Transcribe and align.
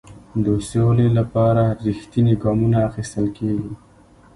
د 0.45 0.47
سولې 0.71 1.07
لپاره 1.17 1.63
رښتیني 1.85 2.33
ګامونه 2.43 2.77
اخیستل 2.89 3.25
کیږي. 3.37 3.71